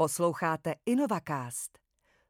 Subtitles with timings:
[0.00, 1.78] Posloucháte InnovaCast,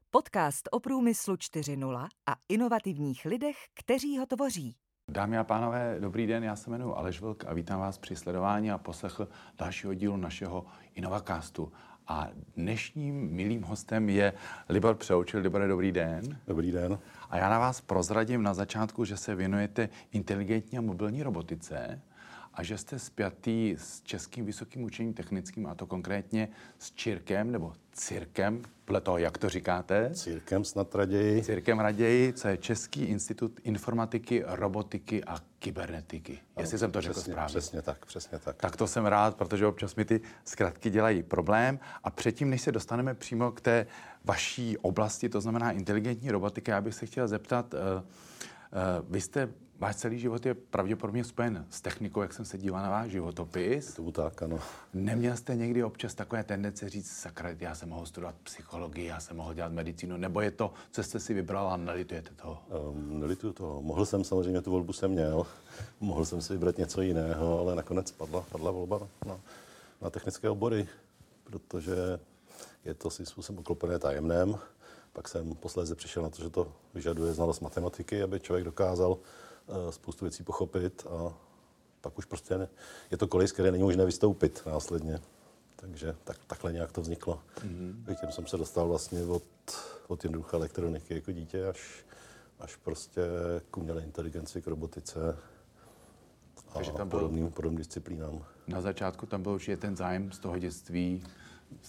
[0.09, 4.75] podcast o průmyslu 4.0 a inovativních lidech, kteří ho tvoří.
[5.11, 8.71] Dámy a pánové, dobrý den, já se jmenuji Aleš Vlk a vítám vás při sledování
[8.71, 9.27] a poslechl
[9.57, 11.71] dalšího dílu našeho InnovaCastu.
[12.07, 14.33] A dnešním milým hostem je
[14.69, 15.39] Libor Přeoučil.
[15.39, 16.39] Libore, dobrý den.
[16.47, 16.99] Dobrý den.
[17.29, 22.01] A já na vás prozradím na začátku, že se věnujete inteligentní a mobilní robotice
[22.53, 27.73] a že jste spjatý s Českým vysokým učením technickým, a to konkrétně s Čirkem, nebo
[27.93, 30.09] Cirkem, podle toho, jak to říkáte?
[30.13, 31.43] Cirkem snad raději.
[31.43, 36.39] Cirkem raději, co je Český institut informatiky, robotiky a kybernetiky.
[36.57, 37.49] No, Jestli jsem to řekl přesně, správně.
[37.49, 38.55] Přesně tak, přesně tak.
[38.55, 41.79] Tak to jsem rád, protože občas mi ty zkratky dělají problém.
[42.03, 43.87] A předtím, než se dostaneme přímo k té
[44.25, 49.49] vaší oblasti, to znamená inteligentní robotika, já bych se chtěl zeptat, uh, uh, vy jste
[49.81, 53.93] Váš celý život je pravděpodobně spojen s technikou, jak jsem se díval na váš životopis.
[53.93, 54.59] To tak, ano.
[54.93, 59.37] Neměl jste někdy občas takové tendence říct, sakra, já jsem mohl studovat psychologii, já jsem
[59.37, 62.63] mohl dělat medicínu, nebo je to, co jste si vybral a nelitujete toho?
[62.91, 63.81] Um, nelituju toho.
[63.81, 65.45] Mohl jsem samozřejmě, tu volbu jsem měl.
[65.99, 69.39] Mohl jsem si vybrat něco jiného, ale nakonec padla, padla volba na,
[70.01, 70.87] na technické obory,
[71.43, 71.95] protože
[72.85, 74.55] je to si způsobem oklopené tajemném.
[75.13, 79.17] Pak jsem posléze přišel na to, že to vyžaduje znalost matematiky, aby člověk dokázal
[79.89, 81.33] spoustu věcí pochopit a
[82.01, 82.67] pak už prostě ne,
[83.11, 85.19] je to kolej, z které není možné vystoupit následně.
[85.75, 87.41] Takže tak, takhle nějak to vzniklo.
[87.55, 88.15] Mm-hmm.
[88.19, 89.43] Tím jsem se dostal vlastně od,
[90.07, 92.05] od jednoduché elektroniky jako dítě až,
[92.59, 93.21] až prostě
[93.71, 95.37] k umělé inteligenci, k robotice
[96.69, 98.45] a Takže tam podobným, podobným disciplínám.
[98.67, 101.23] Na začátku tam byl určitě ten zájem z toho dětství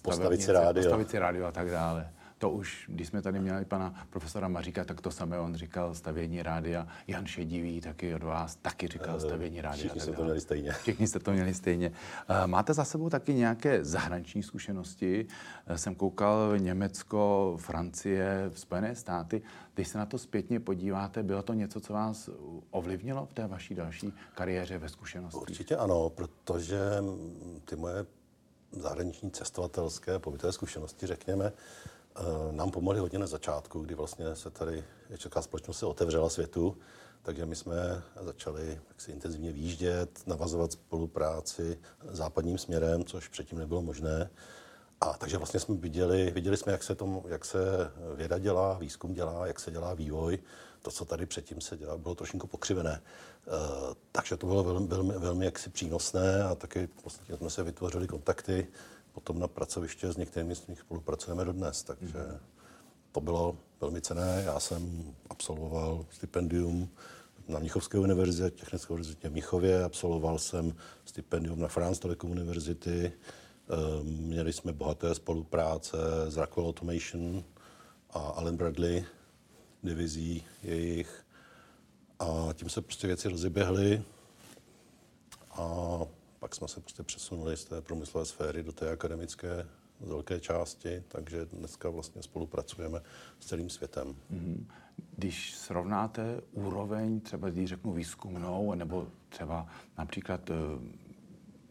[0.03, 0.83] postavit si rádio.
[0.83, 4.85] Postavit si rádio a tak dále to už, když jsme tady měli pana profesora Maříka,
[4.85, 6.87] tak to samé on říkal stavění rádia.
[7.07, 9.79] Jan Šedivý taky od vás taky říkal eh, stavění rádia.
[9.79, 10.73] Všichni jste to měli stejně.
[10.73, 11.93] Všichni jste to měli stejně.
[12.29, 15.27] Eh, máte za sebou taky nějaké zahraniční zkušenosti?
[15.67, 19.43] Eh, jsem koukal Německo, Francie, Spojené státy.
[19.75, 22.31] Když se na to zpětně podíváte, bylo to něco, co vás
[22.71, 25.41] ovlivnilo v té vaší další kariéře ve zkušenosti?
[25.41, 26.79] Určitě ano, protože
[27.65, 28.07] ty moje
[28.73, 31.53] zahraniční cestovatelské pobytové zkušenosti, řekněme,
[32.51, 34.85] nám pomohli hodně na začátku, kdy vlastně se tady
[35.17, 36.77] česká společnost se otevřela světu,
[37.23, 44.31] takže my jsme začali si intenzivně výjíždět, navazovat spolupráci západním směrem, což předtím nebylo možné.
[45.01, 47.59] A takže vlastně jsme viděli, viděli jsme, jak se, tom, jak se
[48.15, 50.39] věda dělá, výzkum dělá, jak se dělá vývoj.
[50.83, 52.93] To, co tady předtím se dělá, bylo trošku pokřivené.
[52.93, 53.01] E,
[54.13, 58.67] takže to bylo velmi, velmi, velmi jaksi přínosné a taky vlastně jsme se vytvořili kontakty
[59.13, 62.19] potom na pracoviště s některými z nich spolupracujeme dodnes, takže
[63.13, 64.43] to bylo velmi cené.
[64.47, 66.89] Já jsem absolvoval stipendium
[67.49, 70.75] na Mnichovské univerzitě, Technické univerzitě v Mnichově, absolvoval jsem
[71.05, 73.13] stipendium na France Telecom univerzity,
[73.69, 75.97] ehm, měli jsme bohaté spolupráce
[76.29, 77.45] s Rockwell Automation
[78.11, 79.05] a Allen Bradley
[79.83, 81.25] divizí jejich.
[82.19, 84.03] A tím se prostě věci rozeběhly.
[85.51, 85.99] A
[86.53, 89.67] pak jsme se prostě přesunuli z té průmyslové sféry do té akademické
[90.01, 93.01] z velké části, takže dneska vlastně spolupracujeme
[93.41, 94.15] s celým světem.
[94.33, 94.65] Mm-hmm.
[95.17, 99.67] Když srovnáte úroveň, třeba když řeknu výzkumnou, nebo třeba
[99.99, 100.55] například eh,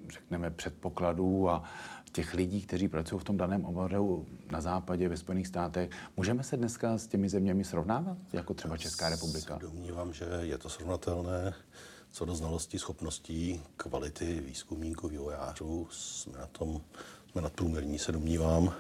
[0.10, 1.64] řekneme předpokladů a
[2.12, 6.58] těch lidí, kteří pracují v tom daném oboru na západě, ve Spojených státech, můžeme se
[6.58, 9.58] dneska s těmi zeměmi srovnávat, jako třeba Česká republika?
[9.58, 11.54] Domnívám, že je to srovnatelné
[12.12, 16.82] co do znalostí, schopností, kvality výzkumníků, vývojářů, jsme na tom
[17.32, 18.74] jsme nadprůměrní, se domnívám.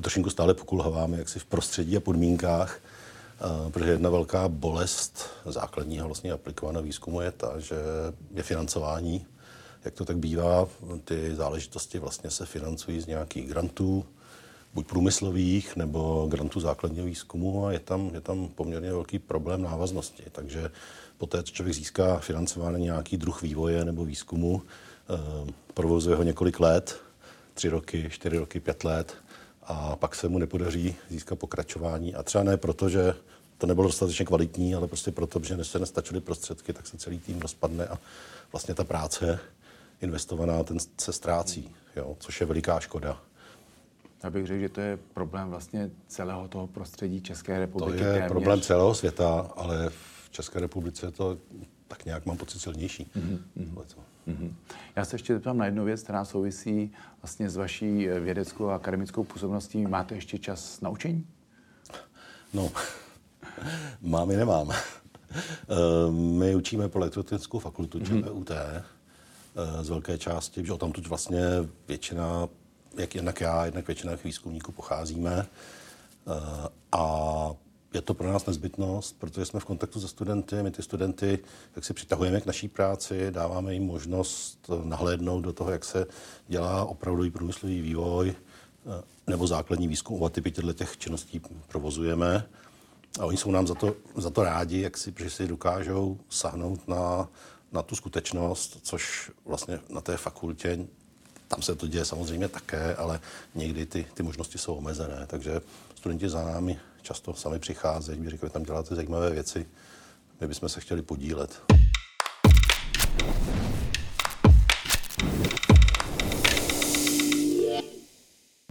[0.00, 2.80] Trošinku stále pokulháváme jaksi v prostředí a podmínkách,
[3.70, 7.76] protože jedna velká bolest základního vlastně aplikovaného výzkumu je ta, že
[8.34, 9.26] je financování.
[9.84, 10.68] Jak to tak bývá,
[11.04, 14.04] ty záležitosti vlastně se financují z nějakých grantů,
[14.74, 20.22] buď průmyslových nebo grantů základního výzkumu a je tam, je tam poměrně velký problém návaznosti.
[20.32, 20.70] Takže
[21.18, 27.00] poté, co člověk získá financování nějaký druh vývoje nebo výzkumu, eh, provozuje ho několik let,
[27.54, 29.14] tři roky, čtyři roky, pět let,
[29.62, 32.14] a pak se mu nepodaří získat pokračování.
[32.14, 33.14] A třeba ne proto, že
[33.58, 37.40] to nebylo dostatečně kvalitní, ale prostě proto, že se nestačily prostředky, tak se celý tým
[37.40, 37.98] rozpadne a
[38.52, 39.38] vlastně ta práce
[40.00, 43.20] investovaná ten se ztrácí, jo, což je veliká škoda.
[44.24, 47.98] Já bych řekl, že to je problém vlastně celého toho prostředí České republiky.
[47.98, 48.28] To je téměř.
[48.28, 51.38] problém celého světa, ale v České republice je to
[51.88, 53.10] tak nějak mám pocit silnější.
[53.16, 53.38] Mm-hmm.
[54.28, 54.52] Mm-hmm.
[54.96, 56.92] Já se ještě zeptám na jednu věc, která souvisí
[57.22, 59.86] vlastně s vaší vědeckou a akademickou působností.
[59.86, 61.26] Máte ještě čas na učení?
[62.54, 62.72] No,
[64.02, 64.70] mám i nemám.
[64.70, 68.22] Eh, my učíme po elektrotechnickou fakultu mm-hmm.
[68.22, 68.84] ČVUT eh,
[69.82, 71.42] z velké části, že tam tuď vlastně
[71.88, 72.48] většina
[72.96, 75.46] jak jednak já, jednak většina výzkumníků pocházíme.
[76.92, 77.50] A
[77.94, 81.38] je to pro nás nezbytnost, protože jsme v kontaktu se studenty, my ty studenty
[81.76, 86.06] jak si přitahujeme k naší práci, dáváme jim možnost nahlédnout do toho, jak se
[86.48, 88.34] dělá opravdový průmyslový vývoj
[89.26, 92.46] nebo základní výzkum o typy těch činností provozujeme.
[93.20, 96.88] A oni jsou nám za to, za to rádi, jak si, že si dokážou sahnout
[96.88, 97.28] na,
[97.72, 100.86] na tu skutečnost, což vlastně na té fakultě,
[101.48, 103.20] tam se to děje samozřejmě také, ale
[103.54, 105.26] někdy ty, ty možnosti jsou omezené.
[105.26, 105.60] Takže
[105.94, 109.66] studenti za námi často sami přicházejí, mi říkají, tam děláte zajímavé věci,
[110.40, 111.62] my bychom se chtěli podílet.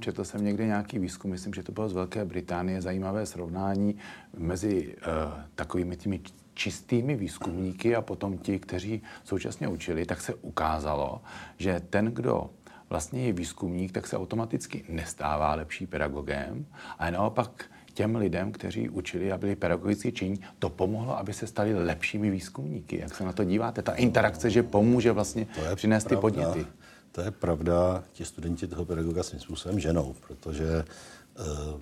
[0.02, 3.96] Četl jsem někde nějaký výzkum, myslím, že to bylo z Velké Británie, zajímavé srovnání
[4.38, 6.22] mezi uh, takovými těmi
[6.54, 11.22] čistými výzkumníky a potom ti, kteří současně učili, tak se ukázalo,
[11.58, 12.50] že ten, kdo
[12.90, 16.66] vlastně je výzkumník, tak se automaticky nestává lepší pedagogem,
[17.00, 21.84] ale naopak těm lidem, kteří učili a byli pedagogicky činní, to pomohlo, aby se stali
[21.84, 23.00] lepšími výzkumníky.
[23.00, 23.82] Jak se na to díváte?
[23.82, 26.66] Ta interakce, že pomůže vlastně přinést ty podněty.
[27.12, 30.86] To je pravda, ti studenti toho pedagoga svým způsobem ženou, protože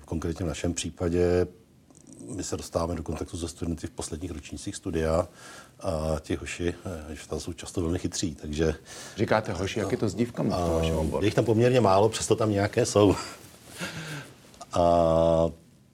[0.04, 1.46] konkrétně v našem případě
[2.28, 5.28] my se dostáváme do kontaktu se studenty v posledních ročnících studia
[5.80, 6.74] a ti hoši
[7.28, 8.74] tam jsou často velmi chytří, takže...
[9.16, 10.52] Říkáte hoši, jak je to s dívkami?
[11.20, 13.16] Je jich tam poměrně málo, přesto tam nějaké jsou.
[14.72, 15.50] a,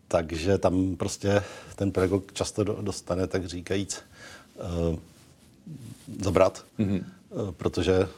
[0.09, 1.43] takže tam prostě
[1.77, 4.03] ten pedagog často dostane, tak říkajíc,
[4.91, 4.99] uh,
[6.23, 7.05] zabrat, mm-hmm.
[7.57, 8.09] protože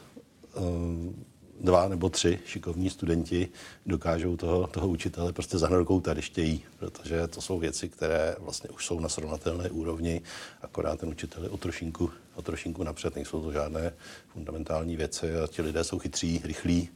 [0.53, 1.13] uh,
[1.61, 3.49] dva nebo tři šikovní studenti
[3.85, 8.69] dokážou toho, toho učitele prostě za rukou tady chtějí, protože to jsou věci, které vlastně
[8.69, 10.21] už jsou na srovnatelné úrovni,
[10.61, 13.93] akorát ten učitel je o trošinku, o trošinku napřed, nejsou to žádné
[14.33, 16.89] fundamentální věci a ti lidé jsou chytří, rychlí,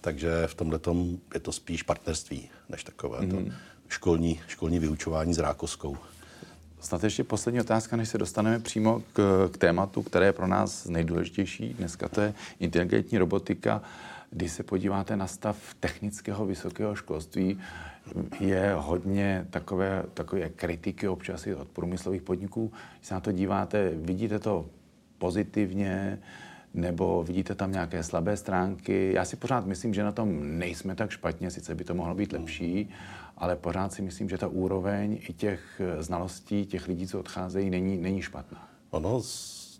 [0.00, 0.80] takže v tomhle
[1.34, 3.30] je to spíš partnerství, než takové mm-hmm.
[3.30, 3.52] to mhm.
[3.88, 5.96] Školní, školní vyučování s rákoskou.
[6.80, 10.84] Snad ještě poslední otázka, než se dostaneme přímo k, k tématu, které je pro nás
[10.84, 13.82] nejdůležitější dneska, to je inteligentní robotika.
[14.30, 17.60] Když se podíváte na stav technického vysokého školství,
[18.40, 22.72] je hodně takové, takové kritiky občas i od průmyslových podniků.
[22.96, 24.66] Když se na to díváte, vidíte to
[25.18, 26.18] pozitivně,
[26.76, 29.12] nebo vidíte tam nějaké slabé stránky.
[29.12, 32.32] Já si pořád myslím, že na tom nejsme tak špatně, sice by to mohlo být
[32.32, 32.90] lepší,
[33.36, 37.96] ale pořád si myslím, že ta úroveň i těch znalostí těch lidí, co odcházejí, není,
[37.96, 38.68] není špatná.
[38.90, 39.22] Ono,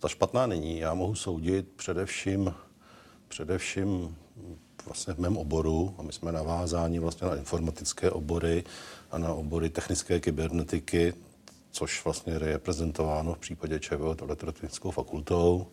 [0.01, 0.79] ta špatná není.
[0.79, 2.55] Já mohu soudit především,
[3.29, 4.17] především
[4.87, 8.65] vlastně v mém oboru, a my jsme navázáni vlastně na informatické obory
[9.11, 11.15] a na obory technické kybernetiky,
[11.71, 15.67] což vlastně je reprezentováno v případě ČVO elektrotechnickou fakultou.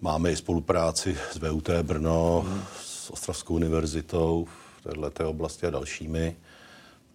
[0.00, 2.62] Máme i spolupráci s VUT Brno, hmm.
[2.82, 4.46] s Ostravskou univerzitou
[4.84, 6.36] v této oblasti a dalšími.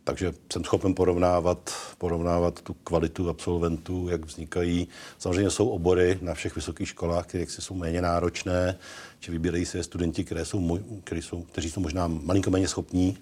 [0.03, 4.87] Takže jsem schopen porovnávat, porovnávat tu kvalitu absolventů, jak vznikají.
[5.17, 8.77] Samozřejmě jsou obory na všech vysokých školách, které jsou méně náročné,
[9.19, 13.17] či vybírají se studenti, které jsou, které jsou, kteří jsou možná malinko méně schopní,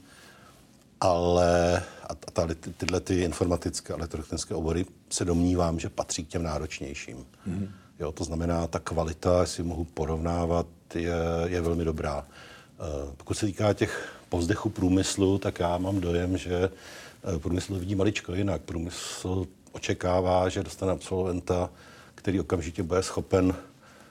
[1.02, 6.28] ale a, tady, ty, tyhle ty informatické a elektrotechnické obory se domnívám, že patří k
[6.28, 7.18] těm náročnějším.
[7.18, 7.70] Mm-hmm.
[8.00, 12.20] Jo, to znamená, ta kvalita, jestli mohu porovnávat, je, je velmi dobrá.
[12.20, 17.96] Uh, pokud se týká těch povzdechu průmyslu, tak já mám dojem, že uh, průmysl vidí
[17.96, 18.62] maličko jinak.
[18.62, 21.70] Průmysl očekává, že dostane absolventa,
[22.16, 23.56] který okamžitě bude schopen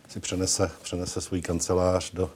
[0.08, 2.30] si přenese, přenese svůj kancelář do,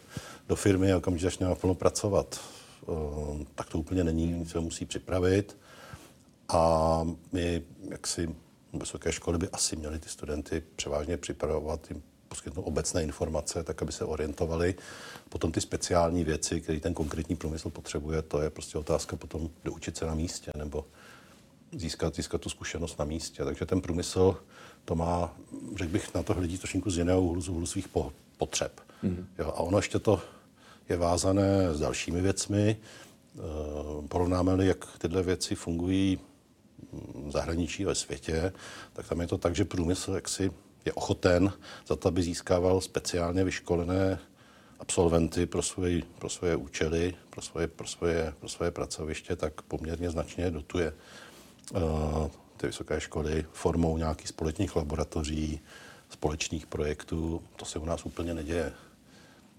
[0.49, 2.41] do firmy a okamžitě začne naplno pracovat.
[2.87, 5.57] Uh, tak to úplně není, se musí připravit.
[6.49, 8.35] A my, jak si
[8.73, 13.93] vysoké školy by asi měly ty studenty převážně připravovat, jim poskytnout obecné informace, tak aby
[13.93, 14.75] se orientovali.
[15.29, 19.97] Potom ty speciální věci, které ten konkrétní průmysl potřebuje, to je prostě otázka potom doučit
[19.97, 20.85] se na místě nebo
[21.73, 23.45] získat, získat tu zkušenost na místě.
[23.45, 24.37] Takže ten průmysl
[24.85, 25.37] to má,
[25.77, 27.89] řekl bych, na to hledí trošku z jiného úhlu, z úhlu svých
[28.39, 28.81] potřeb.
[29.05, 29.25] Mm-hmm.
[29.39, 30.23] Jo, a ono ještě to
[30.89, 32.77] je vázané s dalšími věcmi.
[32.77, 36.19] E, porovnáme-li, jak tyhle věci fungují
[37.29, 38.53] zahraničí ve světě,
[38.93, 40.51] tak tam je to tak, že průmysl jaksi
[40.85, 41.53] je ochoten
[41.87, 44.19] za to, aby získával speciálně vyškolené
[44.81, 50.11] absolventy pro svoje, pro svoje účely, pro svoje, pro, svoje, pro svoje pracoviště, tak poměrně
[50.11, 50.93] značně dotuje
[51.75, 51.81] uh,
[52.57, 55.61] ty vysoké školy formou nějakých společných laboratoří,
[56.11, 57.43] společných projektů.
[57.57, 58.73] To se u nás úplně neděje.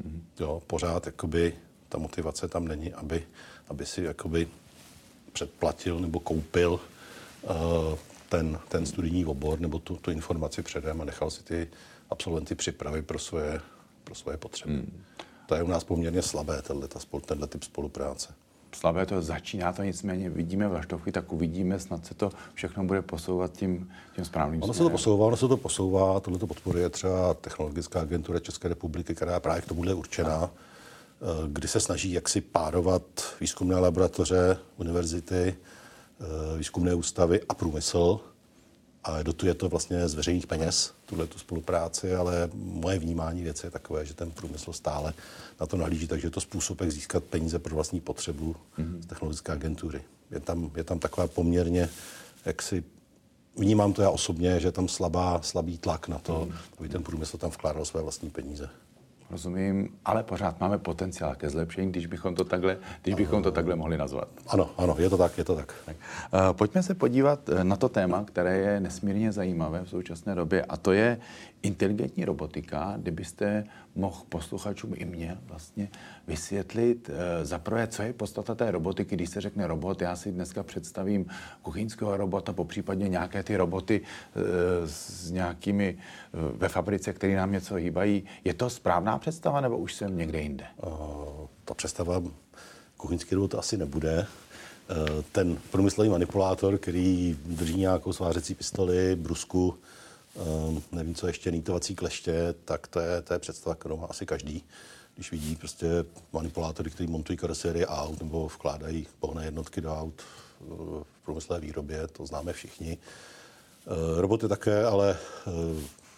[0.04, 0.22] Mm-hmm.
[0.40, 1.56] Jo, pořád jakoby
[1.90, 3.28] ta motivace tam není, aby,
[3.68, 4.48] aby si jakoby
[5.34, 6.80] předplatil nebo koupil
[8.30, 11.68] ten, ten studijní obor nebo tu, tu informaci předem a nechal si ty
[12.10, 13.62] absolventy připravit pro svoje,
[14.04, 14.74] pro svoje potřeby.
[14.74, 15.04] Hmm.
[15.46, 16.88] To je u nás poměrně slabé, tenhle,
[17.26, 18.34] tenhle typ spolupráce
[18.76, 23.52] slabé to začíná to nicméně vidíme vlaštovky, tak uvidíme, snad se to všechno bude posouvat
[23.52, 27.34] tím, tím správným Ono se to posouvá, ono se to posouvá, tohle to podporuje třeba
[27.34, 32.42] Technologická agentura České republiky, která je právě k tomuhle určená, eh, kdy se snaží jaksi
[32.42, 33.04] párovat
[33.42, 35.83] výzkumné laboratoře, univerzity, eh,
[36.58, 38.20] výzkumné ústavy a průmysl,
[39.04, 43.72] a dotuje to vlastně z veřejných peněz, tuhle tu spolupráci, ale moje vnímání věci je
[43.72, 45.14] takové, že ten průmysl stále
[45.60, 49.02] na to nahlíží, takže je to způsob, jak získat peníze pro vlastní potřebu mm-hmm.
[49.02, 50.04] z technologické agentury.
[50.32, 51.90] Je tam, je tam taková poměrně,
[52.46, 52.84] jak si
[53.56, 56.56] vnímám to já osobně, že je tam slabá, slabý tlak na to, mm.
[56.80, 58.70] aby ten průmysl tam vkládal své vlastní peníze.
[59.32, 63.76] Rozumím, ale pořád máme potenciál ke zlepšení, když bychom to takhle, když bychom to takhle
[63.76, 64.28] mohli nazvat.
[64.48, 65.74] Ano, ano, je to tak, je to tak.
[65.86, 65.96] tak.
[66.34, 70.66] Uh, pojďme se podívat eh, na to téma, které je nesmírně zajímavé v současné době,
[70.70, 71.18] a to je
[71.64, 73.64] inteligentní robotika, kdybyste
[73.96, 75.90] mohl posluchačům i mě vlastně
[76.28, 80.64] vysvětlit uh, zaprvé, co je podstata té robotiky, když se řekne robot, já si dneska
[80.64, 81.26] představím
[81.62, 84.42] kuchyňského robota, po případně nějaké ty roboty uh,
[84.86, 85.98] s nějakými
[86.34, 88.24] uh, ve fabrice, které nám něco hýbají.
[88.44, 90.66] Je to správná představa, nebo už jsem někde jinde?
[90.86, 90.92] Uh,
[91.66, 92.22] ta představa
[92.98, 94.26] kuchyňský robot asi nebude.
[95.32, 99.76] Ten průmyslový manipulátor, který drží nějakou svářecí pistoli, brusku,
[100.36, 104.26] uh, nevím co ještě, nítovací kleště, tak to je, to je představa, kterou má asi
[104.26, 104.64] každý.
[105.16, 105.88] Když vidí prostě
[106.34, 110.22] manipulátory, kteří montují karosérie aut nebo vkládají pohné jednotky do aut
[110.60, 112.98] v průmyslové výrobě, to známe všichni.
[114.18, 115.18] Roboty také, ale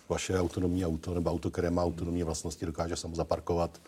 [0.09, 3.81] vaše autonomní auto nebo auto, které má autonomní vlastnosti, dokáže samo zaparkovat,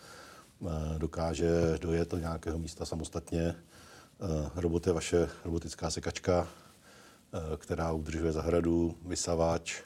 [0.66, 3.54] eh, dokáže dojet do nějakého místa samostatně.
[3.54, 9.82] Eh, robot je vaše robotická sekačka, eh, která udržuje zahradu, vysavač,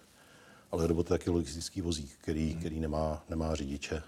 [0.73, 4.03] ale robot je taky logistický vozík, který, který nemá, nemá řidiče.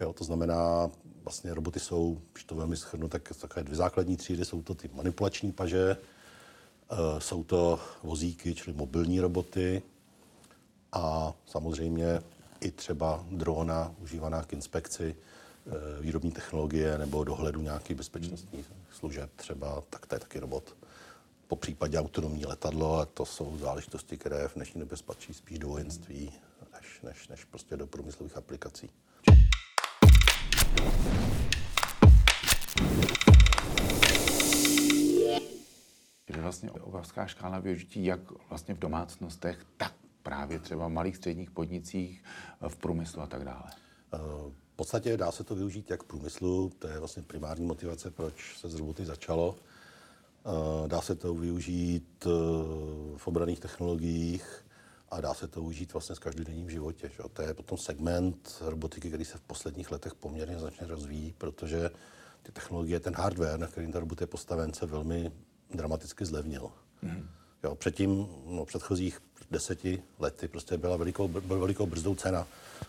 [0.00, 0.90] Jo, to znamená,
[1.24, 4.44] vlastně roboty jsou, když to velmi schrnu, tak takové dvě základní třídy.
[4.44, 5.96] Jsou to ty manipulační paže,
[7.18, 9.82] jsou to vozíky, čili mobilní roboty,
[10.94, 12.22] a samozřejmě
[12.60, 15.16] i třeba drona užívaná k inspekci
[15.66, 20.76] eh, výrobní technologie nebo dohledu nějakých bezpečnostních služeb třeba, tak to je taky robot.
[21.54, 25.68] Po případě autonomní letadlo, a to jsou záležitosti, které v dnešní době spatří spíš do
[25.68, 26.32] vojenství,
[26.72, 28.90] než, než, než prostě do průmyslových aplikací.
[36.28, 41.50] Je vlastně obrovská škála využití jak vlastně v domácnostech, tak právě třeba v malých středních
[41.50, 42.24] podnicích,
[42.68, 43.70] v průmyslu a tak dále?
[44.14, 44.18] Eh,
[44.72, 48.58] v podstatě dá se to využít jak v průmyslu, to je vlastně primární motivace, proč
[48.58, 49.56] se z roboty začalo.
[50.46, 52.26] Eh, dá se to využít
[53.16, 54.64] v obraných technologiích
[55.10, 57.10] a dá se to využít vlastně v každodenním životě.
[57.16, 57.22] Že?
[57.32, 61.90] To je potom segment robotiky, který se v posledních letech poměrně značně rozvíjí, protože
[62.42, 65.32] ty technologie, ten hardware, na kterým ta robot je postaven, se velmi
[65.74, 66.70] dramaticky zlevnil.
[67.04, 67.26] Mm-hmm.
[67.64, 69.20] Jo, předtím, no, předchozích
[69.50, 72.46] deseti lety prostě byla velikou, byla velikou brzdou cena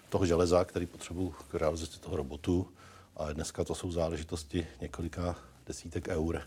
[0.09, 2.67] toho železa, který potřebuji k realizaci toho robotu.
[3.15, 5.35] A dneska to jsou záležitosti několika
[5.67, 6.41] desítek eur.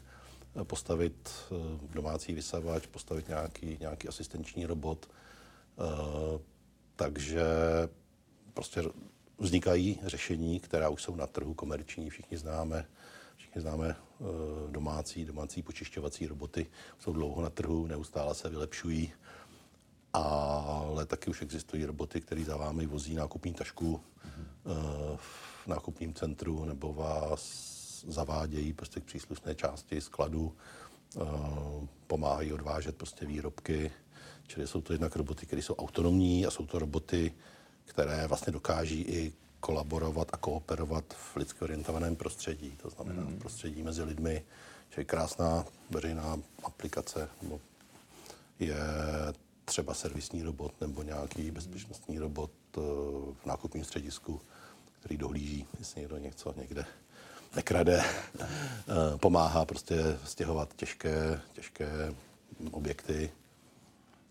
[0.64, 1.54] Postavit eh,
[1.94, 5.08] domácí vysavač, postavit nějaký, nějaký asistenční robot.
[5.08, 6.38] Eh,
[6.96, 7.44] takže
[8.54, 8.82] prostě
[9.38, 12.86] vznikají řešení, která už jsou na trhu komerční, všichni známe
[13.36, 14.24] Všichni známe eh,
[14.70, 16.66] domácí, domácí počišťovací roboty,
[16.98, 19.12] jsou dlouho na trhu, neustále se vylepšují,
[20.12, 25.16] ale taky už existují roboty, které za vámi vozí nákupní tašku mm-hmm.
[25.16, 27.77] v nákupním centru nebo vás
[28.08, 30.54] zavádějí prostě k příslušné části skladu,
[31.16, 31.20] eh,
[32.06, 33.90] pomáhají odvážet prostě výrobky,
[34.46, 37.32] čili jsou to jednak roboty, které jsou autonomní a jsou to roboty,
[37.84, 43.38] které vlastně dokáží i kolaborovat a kooperovat v lidsky orientovaném prostředí, to znamená mm.
[43.38, 44.44] prostředí mezi lidmi,
[44.96, 47.60] že krásná veřejná aplikace nebo
[48.58, 48.76] je
[49.64, 52.80] třeba servisní robot nebo nějaký bezpečnostní robot eh,
[53.42, 54.40] v nákupním středisku,
[55.00, 56.84] který dohlíží, jestli někdo něco někde
[57.56, 58.04] nekrade,
[58.40, 58.44] eh,
[59.16, 62.14] pomáhá prostě stěhovat těžké, těžké
[62.70, 63.30] objekty,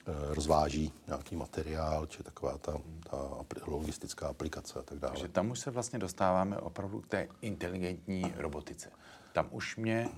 [0.07, 2.77] Eh, rozváží nějaký materiál, či taková ta,
[3.09, 3.17] ta
[3.65, 5.13] logistická aplikace a tak dále.
[5.13, 8.89] Takže tam už se vlastně dostáváme opravdu k té inteligentní robotice.
[9.33, 10.09] Tam už mě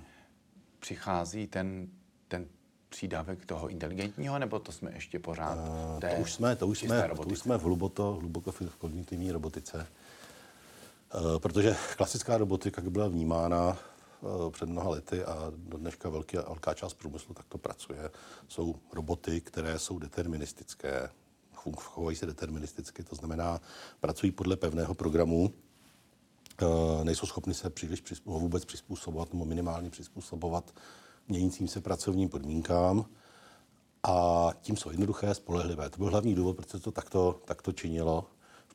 [0.79, 1.87] přichází ten,
[2.27, 2.45] ten
[2.89, 7.09] přídavek toho inteligentního, nebo to jsme ještě pořád uh, to už jsme, to už jsme,
[7.15, 9.87] to už jsme v hluboko, hluboko v kognitivní robotice.
[11.13, 13.77] Uh, protože klasická robotika, jak byla vnímána,
[14.23, 18.09] Eh, před mnoha lety a do dneška velký, velká část průmyslu takto pracuje.
[18.47, 21.09] Jsou roboty, které jsou deterministické,
[21.75, 23.61] chovají se deterministicky, to znamená,
[23.99, 25.53] pracují podle pevného programu
[27.03, 30.73] nejsou schopny se příliš přizpůsobovat, vůbec přizpůsobovat nebo minimálně přizpůsobovat
[31.27, 33.05] měnícím se pracovním podmínkám
[34.03, 35.89] a tím jsou jednoduché, spolehlivé.
[35.89, 38.25] To byl hlavní důvod, proč se to takto, takto činilo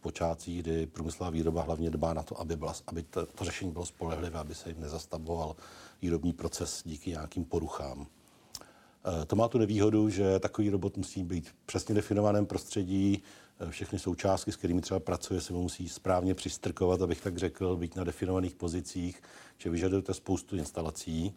[0.05, 3.87] počátcích, kdy průmyslová výroba hlavně dbá na to, aby, byla, aby to, to řešení bylo
[3.87, 5.57] spolehlivé, aby se jim nezastavoval
[6.03, 8.07] výrobní proces díky nějakým poruchám.
[8.07, 13.23] E, to má tu nevýhodu, že takový robot musí být v přesně definovaném prostředí,
[13.61, 17.77] e, všechny součástky, s kterými třeba pracuje, se mu musí správně přistrkovat, abych tak řekl,
[17.77, 19.23] být na definovaných pozicích,
[19.59, 21.33] že vyžadujete spoustu instalací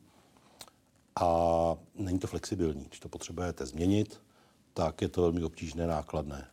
[1.16, 1.30] a
[1.96, 2.84] není to flexibilní.
[2.84, 4.22] Když to potřebujete změnit,
[4.74, 6.48] tak je to velmi obtížné, nákladné.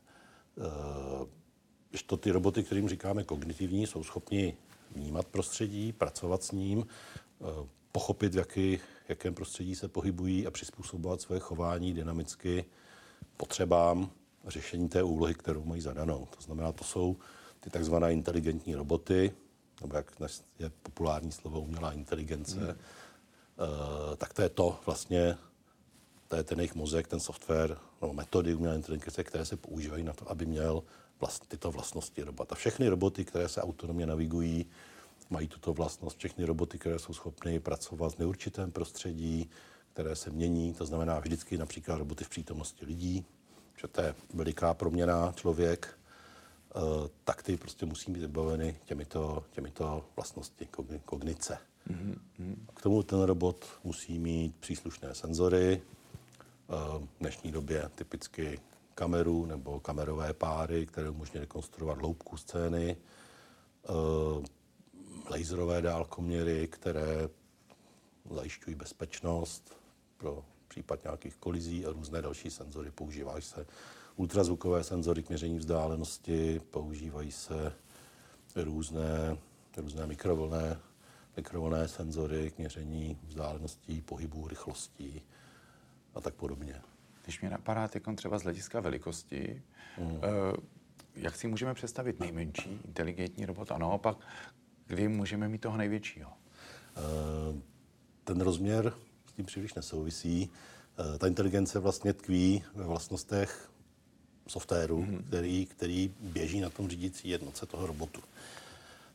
[1.95, 4.57] Když to ty roboty, kterým říkáme kognitivní, jsou schopni
[4.91, 7.45] vnímat prostředí, pracovat s ním, e,
[7.93, 12.65] pochopit, v jaký, jakém prostředí se pohybují a přizpůsobovat své chování dynamicky
[13.37, 14.11] potřebám
[14.47, 16.29] řešení té úlohy, kterou mají zadanou.
[16.37, 17.17] To znamená, to jsou
[17.61, 19.33] ty takzvané inteligentní roboty,
[19.81, 20.13] nebo jak
[20.59, 22.77] je populární slovo umělá inteligence, hmm
[23.59, 25.37] Eh, tak to je to vlastně,
[26.35, 30.13] to je ten jejich mozek, ten software, no, metody umělé inteligence, které se používají na
[30.13, 30.83] to, aby měl
[31.21, 32.53] vlast, tyto vlastnosti robot.
[32.53, 34.67] A všechny roboty, které se autonomně navigují,
[35.31, 36.19] mají tuto vlastnost.
[36.19, 39.51] Všechny roboty, které jsou schopny pracovat v neurčitém prostředí,
[39.93, 43.25] které se mění, to znamená vždycky například roboty v přítomnosti lidí,
[43.81, 45.99] že to je veliká proměna člověk,
[46.77, 46.81] eh,
[47.25, 50.69] tak ty prostě musí být vybaveny těmito, těmito vlastnosti
[51.05, 51.59] kognice.
[51.91, 52.55] Mm-hmm.
[52.75, 55.83] K tomu ten robot musí mít příslušné senzory,
[56.69, 58.61] v dnešní době typicky
[58.95, 63.89] kameru nebo kamerové páry, které umožní rekonstruovat hloubku scény, eh,
[65.31, 67.29] laserové dálkoměry, které
[68.31, 69.77] zajišťují bezpečnost
[70.17, 72.91] pro případ nějakých kolizí a různé další senzory.
[72.91, 73.67] Používají se
[74.17, 77.73] ultrazvukové senzory k měření vzdálenosti, používají se
[78.57, 79.39] různé,
[79.77, 80.81] různé mikrovlné
[81.37, 85.23] mikrovlné senzory k měření vzdáleností, pohybů, rychlostí
[86.15, 86.81] a tak podobně.
[87.23, 89.63] Když mě napadá teď třeba z hlediska velikosti,
[89.99, 90.21] mm.
[91.17, 94.17] jak si můžeme představit nejmenší inteligentní robot a naopak,
[94.87, 96.33] kdy můžeme mít toho největšího?
[96.97, 97.61] Eh,
[98.25, 98.93] ten rozměr
[99.27, 100.51] s tím příliš nesouvisí.
[101.15, 103.71] Eh, ta inteligence vlastně tkví ve vlastnostech
[104.49, 105.25] softwaru, mm.
[105.29, 108.21] který, který běží na tom řídící jednotce toho robotu.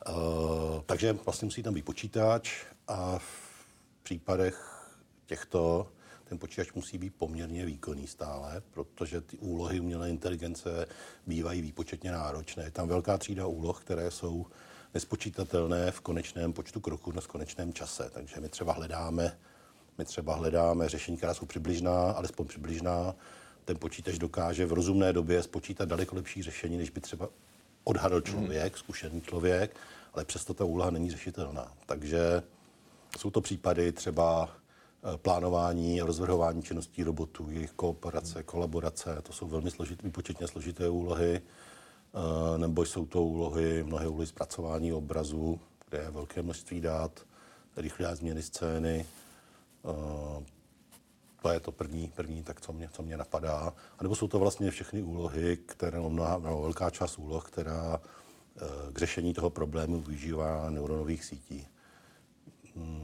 [0.07, 3.55] Uh, takže vlastně musí tam být počítač a v
[4.03, 4.85] případech
[5.25, 5.91] těchto
[6.29, 10.87] ten počítač musí být poměrně výkonný stále, protože ty úlohy umělé inteligence
[11.27, 12.63] bývají výpočetně náročné.
[12.63, 14.45] Je tam velká třída úloh, které jsou
[14.93, 18.09] nespočítatelné v konečném počtu kroků na konečném čase.
[18.13, 19.39] Takže my třeba hledáme,
[19.97, 23.15] my třeba hledáme řešení, která jsou přibližná, alespoň přibližná.
[23.65, 27.29] Ten počítač dokáže v rozumné době spočítat daleko lepší řešení, než by třeba
[27.83, 29.75] odhadl člověk, zkušený člověk,
[30.13, 31.73] ale přesto ta úloha není řešitelná.
[31.85, 32.43] Takže
[33.17, 34.58] jsou to případy třeba
[35.17, 41.41] plánování a rozvrhování činností robotů, jejich kooperace, kolaborace, to jsou velmi složité, výpočetně složité úlohy,
[41.41, 45.59] eh, nebo jsou to úlohy, mnohé úlohy zpracování obrazu,
[45.89, 47.25] kde je velké množství dát,
[47.77, 49.05] rychlé změny scény,
[49.85, 50.43] eh,
[51.41, 53.73] to je to první, první tak co mě, co mě napadá.
[53.99, 58.01] A nebo jsou to vlastně všechny úlohy, které, mnoha, no, velká část úloh, která
[58.57, 61.67] eh, k řešení toho problému využívá neuronových sítí,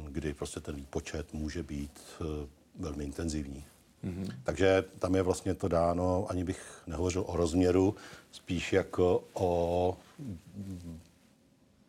[0.09, 2.47] kdy prostě ten výpočet může být eh,
[2.79, 3.63] velmi intenzivní.
[4.03, 4.35] Mm-hmm.
[4.43, 7.95] Takže tam je vlastně to dáno, ani bych nehovořil o rozměru,
[8.31, 9.97] spíš jako o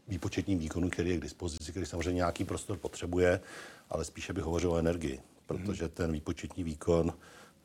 [0.09, 3.41] výpočetním výkonu, který je k dispozici, který samozřejmě nějaký prostor potřebuje,
[3.91, 7.07] ale spíše bych hovořil o energii protože ten výpočetní výkon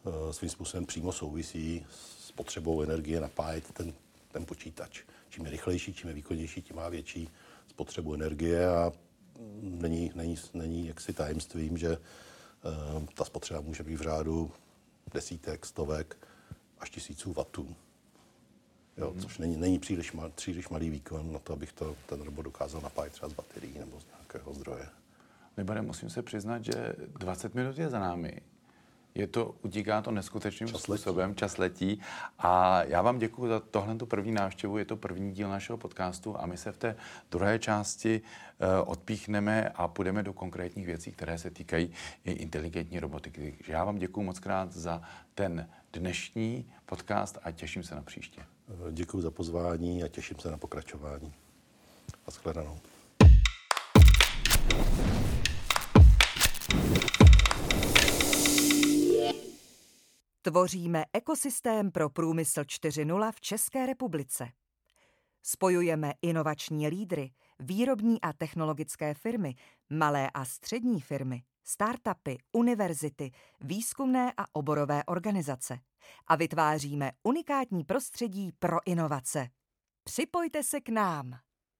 [0.03, 1.85] uh, svým způsobem přímo souvisí
[2.19, 3.93] s potřebou energie napájet ten,
[4.31, 5.01] ten počítač.
[5.29, 7.29] Čím je rychlejší, čím je výkonnější, tím má větší
[7.67, 8.91] spotřebu energie a
[9.61, 14.51] není, není, není jaksi tajemstvím, že uh, ta spotřeba může být v řádu
[15.13, 16.17] desítek, stovek
[16.79, 17.75] až tisíců vatů.
[18.97, 19.21] Jo, mm-hmm.
[19.21, 22.81] což není, není příliš, mal, příliš malý výkon na to, abych to, ten robot dokázal
[22.81, 24.85] napájet třeba z baterií nebo z nějakého zdroje.
[25.57, 28.41] Libore, musím se přiznat, že 20 minut je za námi.
[29.15, 31.39] Je to, utíká to neskutečným čas způsobem, letí.
[31.39, 32.01] čas letí.
[32.39, 36.45] A já vám děkuji za tohle první návštěvu, je to první díl našeho podcastu a
[36.45, 36.95] my se v té
[37.31, 41.91] druhé části uh, odpíchneme a půjdeme do konkrétních věcí, které se týkají
[42.25, 43.53] i inteligentní robotiky.
[43.57, 45.01] Takže já vám děkuji moc krát za
[45.35, 48.41] ten dnešní podcast a těším se na příště.
[48.91, 51.33] Děkuji za pozvání a těším se na pokračování.
[52.27, 52.79] A shledanou.
[60.43, 64.51] Tvoříme ekosystém pro průmysl 4.0 v České republice.
[65.43, 69.55] Spojujeme inovační lídry, výrobní a technologické firmy,
[69.89, 75.79] malé a střední firmy, startupy, univerzity, výzkumné a oborové organizace
[76.27, 79.49] a vytváříme unikátní prostředí pro inovace.
[80.03, 81.39] Připojte se k nám.